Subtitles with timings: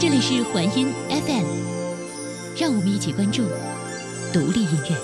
[0.00, 1.44] 这里是环音 FM，
[2.56, 3.42] 让我们一起关注
[4.32, 4.96] 独立音乐。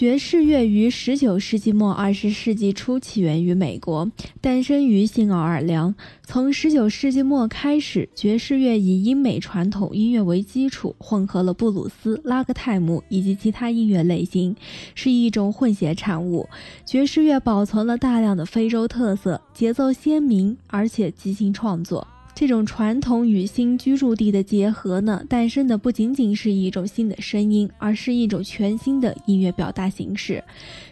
[0.00, 4.10] 爵士乐于十九世纪末二十世纪初起源于美国，
[4.40, 5.94] 诞生于新奥尔良。
[6.24, 14.56] 从十九世纪末开始，爵士乐以英美传统音乐为基础，混合了布鲁斯、拉格泰姆以及其他音乐类型，
[14.94, 16.48] 是一种混血产物。
[16.86, 22.08] 爵士乐保存了大量的非洲特色，节奏鲜明，而且即兴创作。
[22.34, 30.42] 这种传统与新居住地的结合呢，诞生的不仅仅是一种新的声音，而是一种全新的音乐表达形式。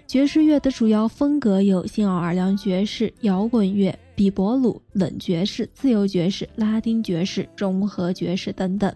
[0.06, 8.94] 爵士乐的主要风格有新奥尔良爵士、摇滚乐、比伯鲁、冷爵士、自由爵士、拉丁爵士、融合爵士等等。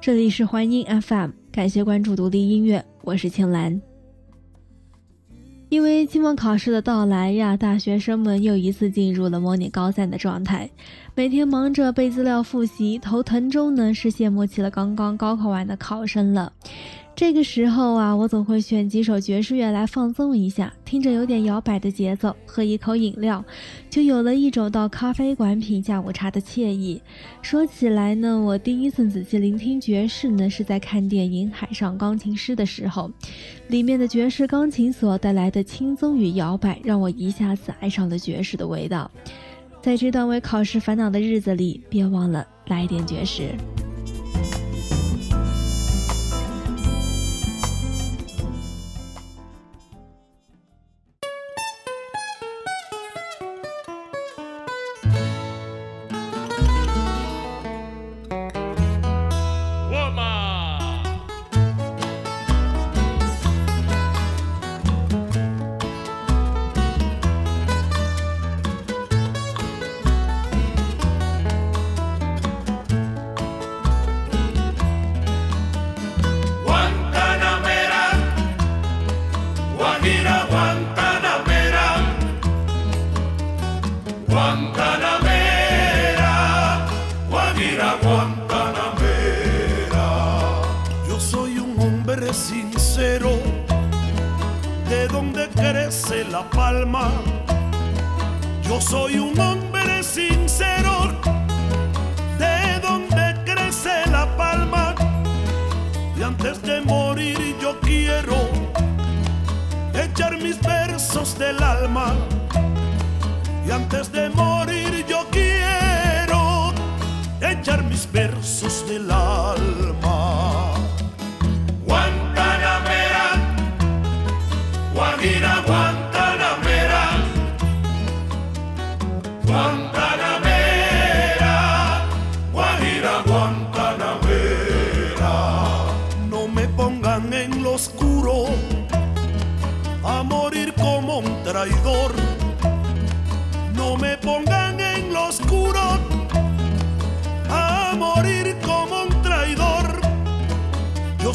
[0.00, 3.89] 这里是欢音 FM，感谢关注独立音乐，我是青兰。
[5.70, 10.68] 因为期末考试的到来呀，大学生们又一次进入了模拟高三的状态，
[11.20, 16.50] 每天忙着背资料复习，头疼中呢是羡慕起了刚刚高考完的考生了。
[17.14, 23.44] 这个时候啊，我总会选几首爵士乐来放松一下，听着有点摇摆的节奏，喝一口饮料，
[23.90, 26.98] 就有了一种到咖啡馆品下午茶的惬意。
[27.42, 33.10] 说起来呢，我第一次仔细聆听爵士呢，是在看电影《海上钢琴师》的时候，
[33.68, 39.10] 里面的爵士钢琴所带来的轻松与摇摆，让我一下子爱上了爵士的味道。
[39.82, 43.54] 在这段为考试烦恼的日子里，别忘了来点绝食。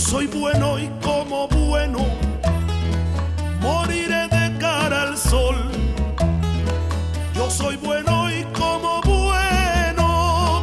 [0.05, 2.05] Soy bueno y como bueno
[3.59, 5.55] moriré de cara al sol.
[7.33, 10.61] Yo soy bueno y como bueno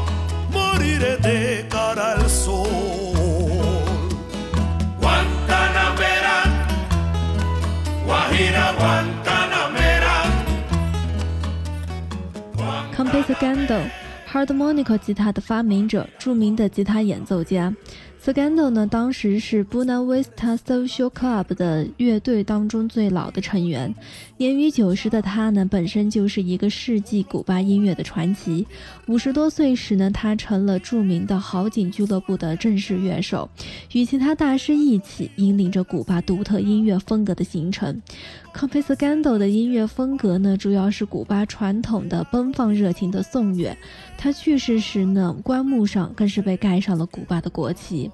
[0.52, 2.68] moriré de cara al sol.
[5.00, 6.36] Guantanamera,
[8.06, 10.16] Guajira Guantanamera.
[12.96, 13.80] Composer Gando,
[14.32, 17.72] harmonical 吉他的发明者，著名的吉他演奏家。
[18.24, 23.92] Scandal 呢，当时是 Buena Vista Social Club 的乐队当中最老的成员。
[24.36, 28.64] 年逾九十的他呢，本身就是一个世纪古巴音乐的传奇。
[29.08, 33.50] 五十多岁时呢，他成了著名的好景俱乐部的正式乐手，
[33.92, 38.00] 与其他大师一起引领着古巴独特音乐风格的形成。
[38.54, 43.76] c o m p a s Scandal 的音乐风格呢，主要是古巴传统的奔放热情的颂乐。
[44.22, 48.08] 他去世时呢，棺木上更是被盖上了古巴的国旗。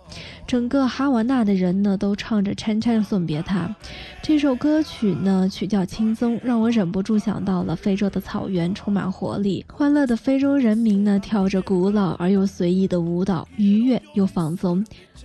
[0.47, 3.77] 整个哈瓦那的人呢，都唱着《Chan Chan》送别他。
[4.23, 9.63] 这首歌曲呢，曲调轻松，让我忍不住想到了非洲的草原，充满活力。
[9.71, 14.83] 欢乐的非洲人民呢，跳着古老而又随意的舞蹈，愉悦又放松。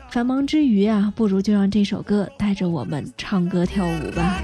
[0.09, 4.43] 繁忙之余啊，不如就让这首歌带着我们唱歌跳舞吧。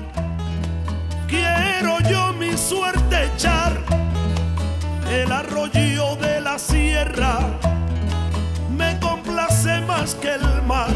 [5.10, 7.40] el arroyo de la sierra
[8.78, 10.90] me complace más que el mar.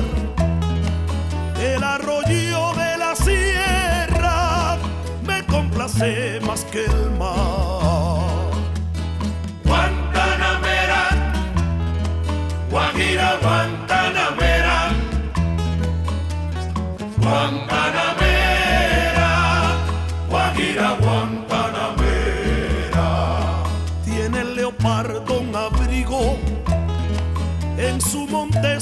[1.60, 4.78] El arroyo de la sierra
[5.26, 8.52] me complace más que el mar.
[9.64, 11.04] Guantanamera,
[12.70, 14.92] Guajira Guantanamera,
[17.18, 18.13] Guantanamera.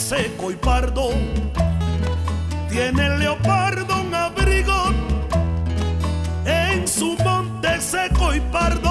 [0.01, 1.12] Seco y pardo.
[2.69, 4.92] Tiene el leopardo un abrigo
[6.45, 8.90] en su monte seco y pardo.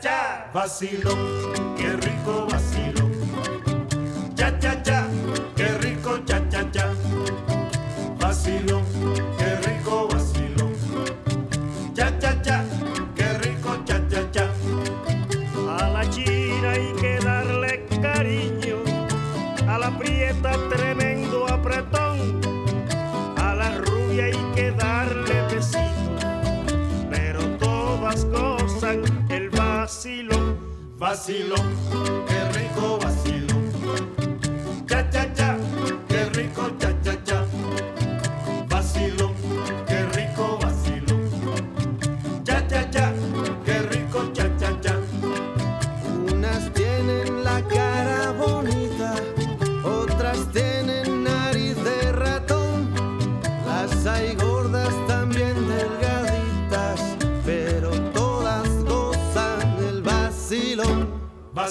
[0.00, 2.83] cha vacilón, qué rico vacilón.
[31.14, 32.23] vacilón.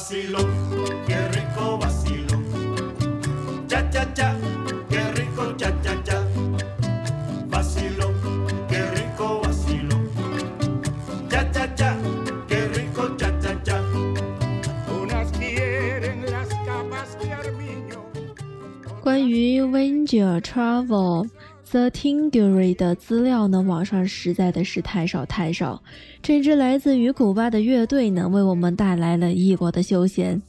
[0.04, 0.40] vacilo,
[1.08, 2.38] qué rico vacilo.
[3.68, 4.36] Cha cha cha,
[4.90, 6.22] qué rico cha cha cha.
[7.48, 8.12] Vacilo,
[8.68, 9.96] qué rico vacilo.
[11.30, 11.96] Cha cha cha,
[12.50, 13.82] qué rico cha cha cha.
[15.02, 18.04] Unas quieren las capas de armiño.
[19.02, 21.30] 关于 Winter Travel
[21.74, 25.82] the Tingury 的资料呢，网上实在的是太少太少。
[26.22, 30.40] 这支来自于古巴的乐队呢，为我们带来了异国的休闲。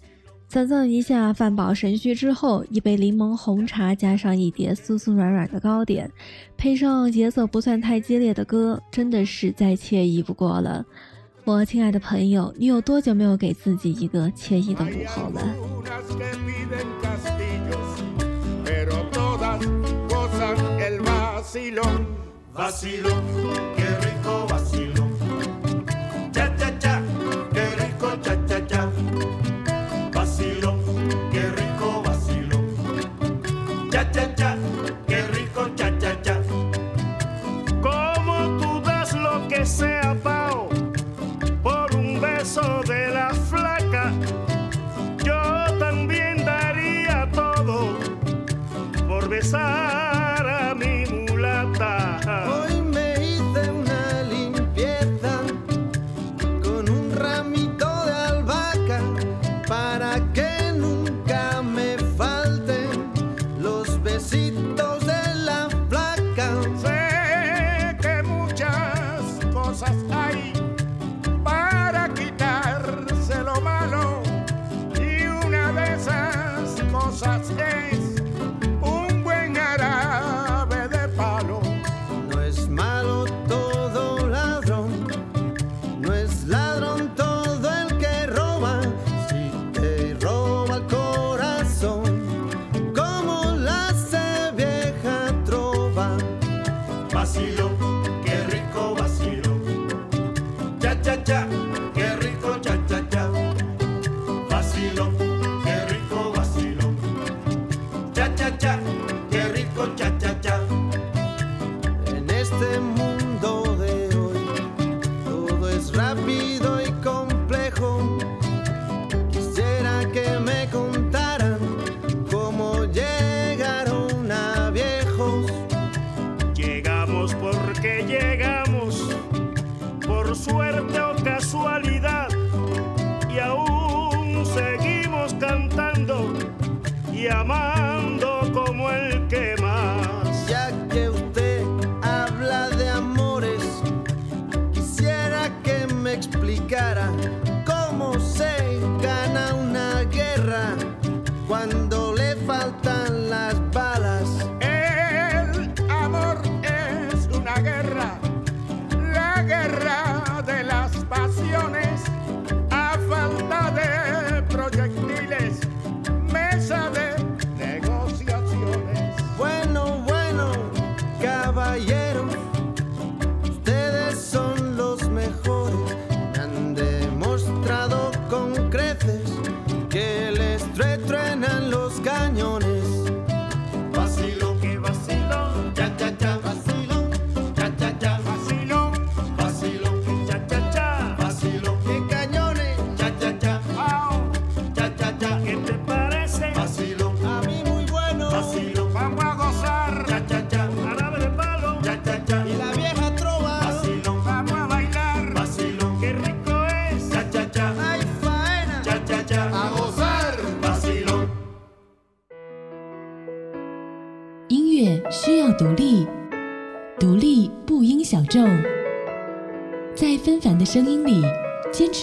[0.50, 6.10] 想象一下，饭饱神虚之后，一杯柠檬红茶，加上一碟酥酥软软的糕点，
[6.58, 10.84] 配上节奏不算太激烈的歌，真的是再惬意不过了。
[11.44, 15.42] 我亲爱的朋友，你有多久没有给自己一个惬意的午后了？
[21.54, 22.06] vacilón,
[22.52, 23.24] vacilón,
[23.76, 24.83] qué rico vacilón.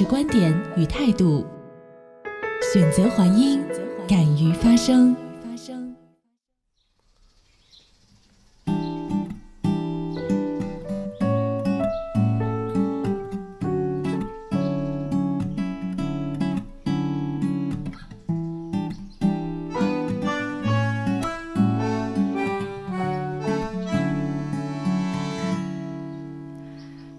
[0.02, 1.46] 是观点与态度，
[2.74, 3.64] 选择还音，
[4.08, 5.16] 敢于发声。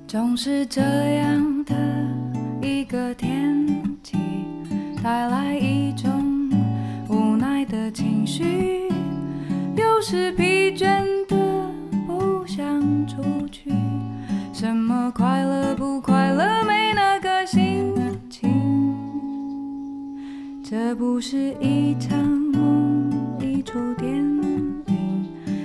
[0.09, 1.42] 总是这样。
[8.35, 8.89] 绪，
[9.77, 11.37] 有时疲倦的
[12.07, 13.71] 不想出去。
[14.55, 17.93] 什么快乐不快乐，没那个心
[18.31, 18.51] 情。
[20.65, 24.83] 这不是一场梦，一出电影，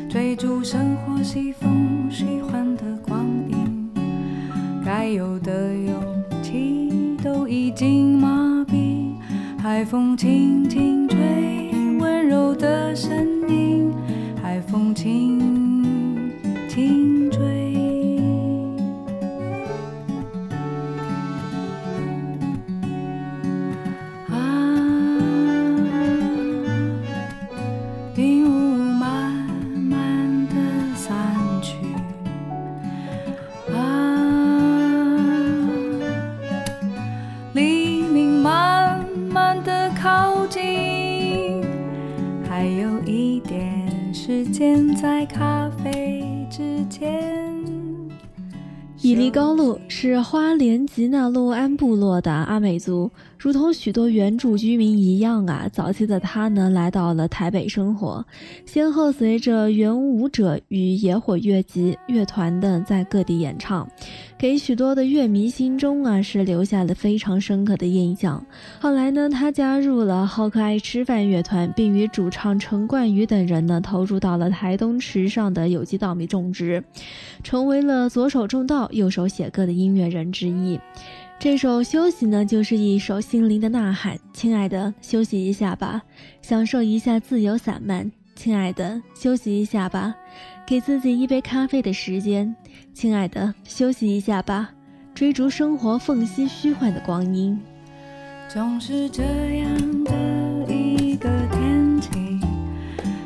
[0.10, 3.90] 追逐生活西风虚幻的光影，
[4.84, 5.96] 该有的勇
[6.44, 9.14] 气都已经麻痹。
[9.58, 11.67] 海风轻轻吹，
[12.28, 13.94] 柔的声音，
[14.42, 15.37] 海风轻
[52.18, 58.26] 落的阿美族，如同许多原住居民一样啊，早期的他呢来到了台北生活，
[58.66, 63.88] 先后随着原舞者与野火乐集乐团的在各地演唱，
[64.36, 68.44] 给许多的乐迷心中啊是留下了非常深刻的印象。
[68.80, 76.84] 后来呢，他加入了好可爱吃饭乐团，并与主唱陈冠宇等人呢投入到了台东池上的有机稻米种植，
[77.44, 78.90] 成为了左手种稻。
[78.92, 80.80] 右手写歌的音乐人之一，
[81.40, 84.18] 这首《休息》呢，就是一首心灵的呐喊。
[84.34, 86.02] 亲爱的，休息一下吧，
[86.42, 88.12] 享受一下自由散漫。
[88.36, 90.16] 亲爱的，休息一下吧，
[90.66, 92.56] 给自己一杯咖啡的时间。
[92.92, 94.72] 亲爱的，休息一下吧，
[95.14, 97.58] 追逐生活缝隙虚幻的光阴。
[98.50, 100.12] 总是这样的
[100.68, 102.10] 一个天气，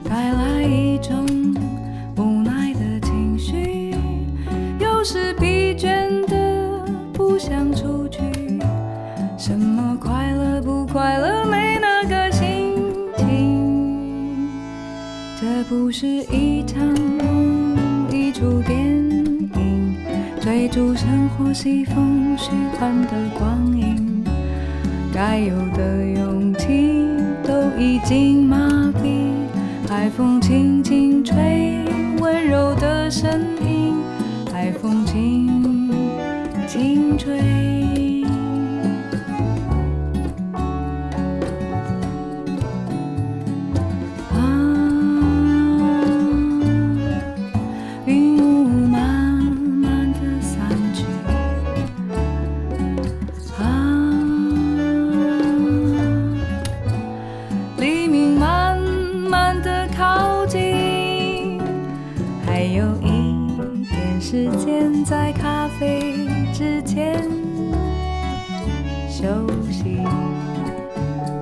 [0.03, 1.25] 带来一种
[2.17, 3.95] 无奈的情绪，
[4.79, 8.00] 有时疲倦的不想出。
[9.51, 12.73] 什么快乐不快乐，没那个心
[13.17, 14.47] 情。
[15.41, 17.75] 这不是一场梦，
[18.09, 19.97] 一出电影，
[20.39, 24.23] 追逐生活西风虚幻的光影。
[25.13, 27.05] 该有的勇气
[27.43, 28.55] 都已经麻
[29.03, 29.33] 痹，
[29.85, 31.83] 海风轻轻吹，
[32.21, 33.29] 温柔的声
[33.67, 33.95] 音，
[34.49, 35.91] 海风轻
[36.65, 37.80] 轻吹。
[62.73, 67.21] 有一点时间在咖啡之前。
[69.09, 69.27] 休
[69.69, 69.99] 息，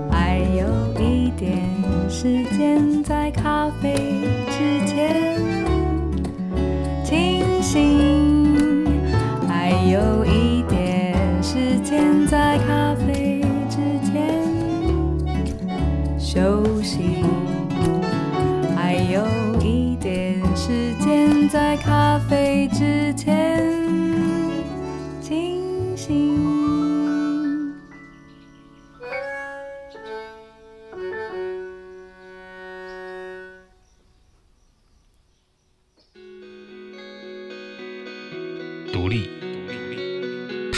[0.10, 0.66] 还有
[1.00, 1.62] 一点
[2.10, 3.94] 时间在咖啡
[4.50, 5.40] 之前。
[7.04, 8.09] 清醒，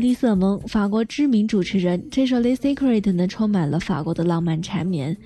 [0.00, 2.02] 丽瑟蒙》，法国知名主持人。
[2.10, 5.16] 这首《The Secret》呢，充满了法国的浪漫缠绵。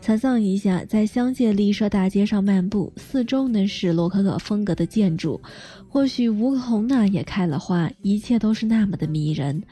[0.00, 5.40] 想象一下，在香榭丽舍大街上漫步，四周呢是洛可可风格的建筑，
[5.88, 9.62] 或许梧桐呢也开了花，一切都是那么的迷人。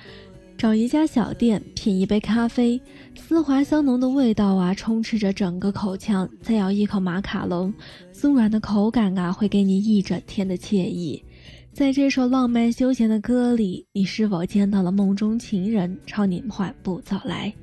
[0.58, 2.80] 找一家小店，品一杯咖啡，
[3.16, 6.28] 丝滑香浓的味道啊，充斥着整个口腔。
[6.42, 7.72] 再咬一口马卡龙，
[8.12, 11.22] 酥软的口感啊，会给你一整天的惬意。
[11.78, 17.54] 在这首浪漫休闲的歌里，你是否见到了梦中情人朝你缓步走来？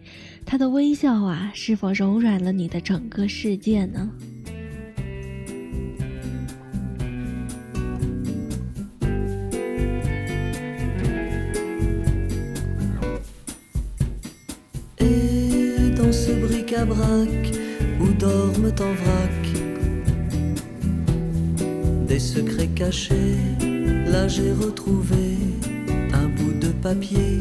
[0.45, 4.09] 他的微笑啊，是否柔软了你的整个世界呢
[14.97, 17.53] ？Et dans ce bric-à-brac
[17.99, 19.43] où dorment en vrac
[22.07, 23.74] des secrets cachés.
[24.15, 25.25] Là j'ai retrouvé
[26.13, 27.39] un bout de papier,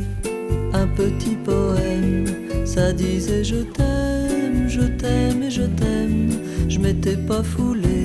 [0.72, 2.26] un petit poème.
[2.64, 6.30] Ça disait je t'aime, je t'aime et je t'aime.
[6.68, 8.00] Je m'étais pas foulé,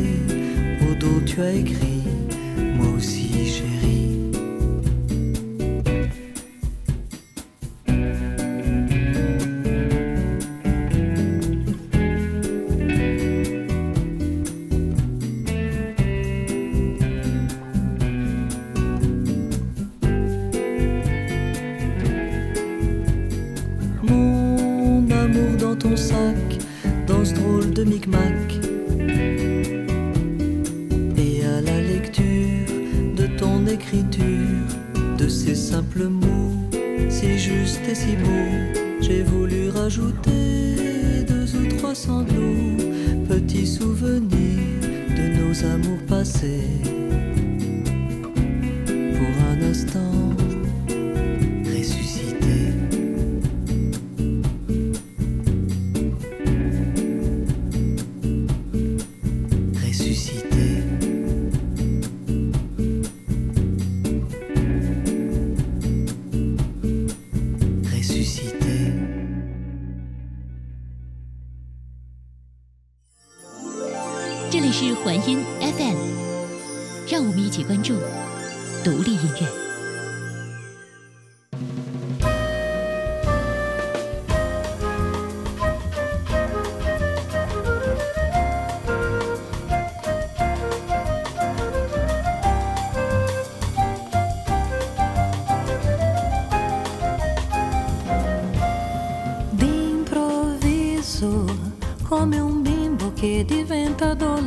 [0.86, 1.88] au dos tu as écrit,
[35.69, 36.51] simple mot,
[37.10, 38.49] si juste et si beau.
[39.01, 42.77] J'ai voulu rajouter deux ou trois sanglots,
[43.27, 44.82] petits souvenirs
[45.17, 46.98] de nos amours passés.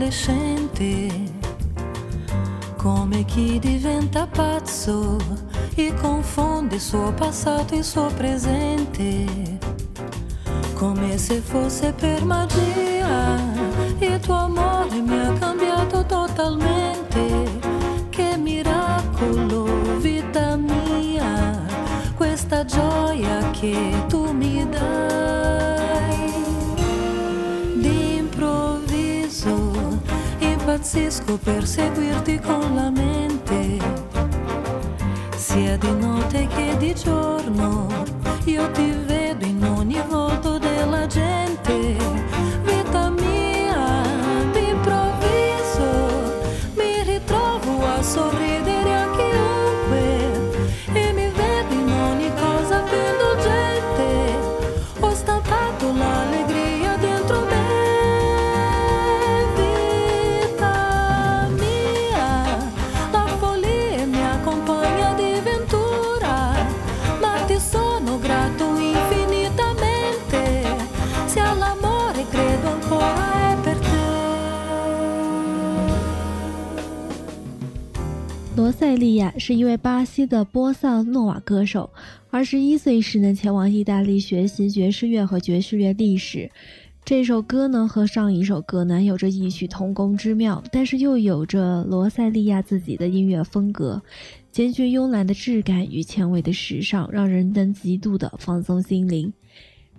[0.02, 1.08] Adolescente,
[2.76, 5.16] come chi diventa pazzo
[5.74, 9.58] e confonde suo passato e suo presente,
[10.74, 13.71] come se fosse per magia.
[30.92, 33.78] Impazzisco per seguirti con la mente,
[35.36, 37.86] sia di notte che di giorno,
[78.92, 81.88] 塞利亚是一位巴西的波萨诺瓦歌手。
[82.28, 86.50] 二十一岁时呢，前往意大利学习爵士乐和爵士乐历史。
[87.02, 94.02] 这首歌呢，和上一首歌呢有着异曲同工之妙，但是又有着罗塞利亚自己的音乐风格，
[94.50, 99.32] 兼具慵懒的质感与前卫的时尚，让人能极度的放松心灵。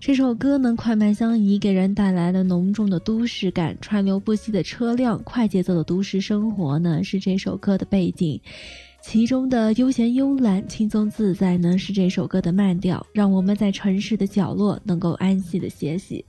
[0.05, 3.73] 这首歌呢，快慢相宜，给人带来了浓重的都市感。
[3.79, 8.37] 川流不息的车辆，快节奏的都市生活呢，是这首歌的背景。
[9.01, 16.25] 其中的悠闲慵懒、轻松自在呢，是这首歌的慢调，让我们在城市的角落能够安息的歇息。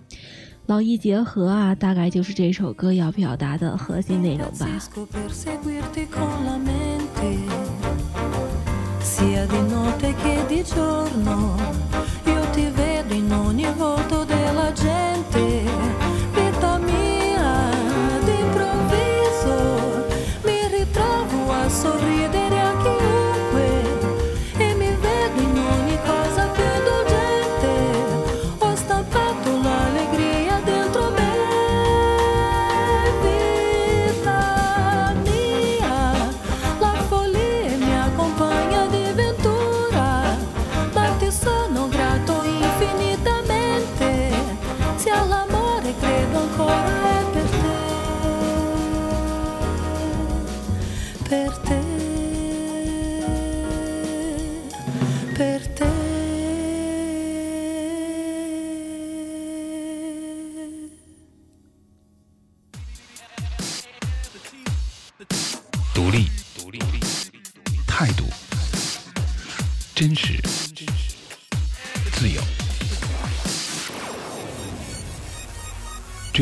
[0.66, 4.68] 劳逸结合啊，大概就是这首歌要表达的核心内容吧。
[13.34, 15.63] non il volto della gente.